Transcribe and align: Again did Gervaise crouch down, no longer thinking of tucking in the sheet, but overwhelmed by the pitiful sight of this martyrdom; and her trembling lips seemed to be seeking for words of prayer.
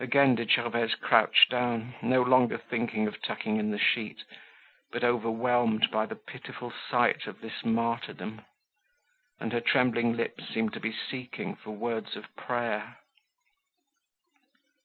Again 0.00 0.34
did 0.34 0.50
Gervaise 0.50 0.96
crouch 0.96 1.46
down, 1.48 1.94
no 2.02 2.22
longer 2.22 2.58
thinking 2.58 3.06
of 3.06 3.22
tucking 3.22 3.58
in 3.58 3.70
the 3.70 3.78
sheet, 3.78 4.24
but 4.90 5.04
overwhelmed 5.04 5.92
by 5.92 6.06
the 6.06 6.16
pitiful 6.16 6.72
sight 6.72 7.28
of 7.28 7.40
this 7.40 7.64
martyrdom; 7.64 8.42
and 9.38 9.52
her 9.52 9.60
trembling 9.60 10.16
lips 10.16 10.48
seemed 10.52 10.72
to 10.72 10.80
be 10.80 10.92
seeking 10.92 11.54
for 11.54 11.70
words 11.70 12.16
of 12.16 12.34
prayer. 12.34 12.96